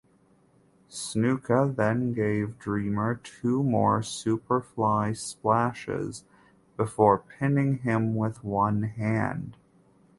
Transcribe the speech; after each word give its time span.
Snuka 0.89 1.75
then 1.75 2.11
gave 2.11 2.57
Dreamer 2.57 3.17
two 3.23 3.61
more 3.61 3.99
"Superfly 3.99 5.15
Splashes" 5.15 6.23
before 6.75 7.19
pinning 7.19 7.77
him 7.83 8.15
with 8.15 8.43
one 8.43 8.81
hand. 8.81 9.57